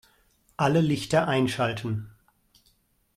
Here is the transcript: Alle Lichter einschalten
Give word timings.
Alle 0.57 0.81
Lichter 0.81 1.27
einschalten 1.27 2.09